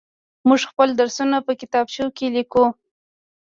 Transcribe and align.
موږ 0.47 0.61
خپل 0.71 0.89
درسونه 0.99 1.37
په 1.45 1.53
کتابچو 1.61 2.05
کې 2.17 2.27
ليكو. 2.35 2.65